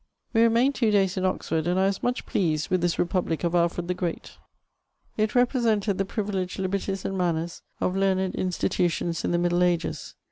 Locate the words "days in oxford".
0.89-1.67